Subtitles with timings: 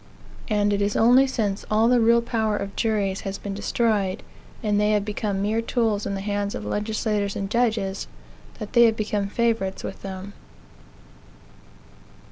[0.47, 4.23] And it is only since all the real power of juries has been destroyed,
[4.63, 8.07] and they have become mere tools in the hands of legislators and judges,
[8.57, 10.33] that they have become favorites with them.